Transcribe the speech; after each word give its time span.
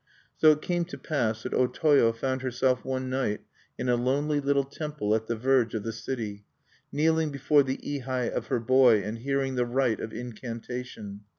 ]So 0.41 0.51
it 0.53 0.63
came 0.63 0.83
to 0.85 0.97
pass 0.97 1.43
that 1.43 1.53
O 1.53 1.67
Toyo 1.67 2.11
found 2.11 2.41
herself 2.41 2.83
one 2.83 3.07
night 3.07 3.41
in 3.77 3.87
a 3.87 3.95
lonely 3.95 4.39
little 4.39 4.63
temple 4.63 5.13
at 5.13 5.27
the 5.27 5.35
verge 5.35 5.75
of 5.75 5.83
the 5.83 5.93
city, 5.93 6.43
kneeling 6.91 7.29
before 7.29 7.61
the 7.61 7.77
ihai 7.77 8.27
of 8.31 8.47
her 8.47 8.59
boy, 8.59 9.03
and 9.03 9.19
hearing 9.19 9.53
the 9.53 9.65
rite 9.67 9.99
of 9.99 10.11
incantation. 10.11 11.21